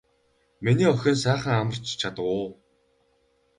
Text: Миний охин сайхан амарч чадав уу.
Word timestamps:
Миний 0.63 0.89
охин 0.93 1.15
сайхан 1.23 1.55
амарч 1.61 1.85
чадав 1.99 2.27
уу. 2.37 2.47